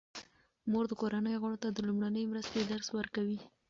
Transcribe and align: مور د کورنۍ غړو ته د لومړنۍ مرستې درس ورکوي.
مور 0.71 0.85
د 0.89 0.93
کورنۍ 1.01 1.35
غړو 1.41 1.57
ته 1.63 1.69
د 1.71 1.77
لومړنۍ 1.87 2.23
مرستې 2.31 2.59
درس 2.71 2.87
ورکوي. 2.97 3.39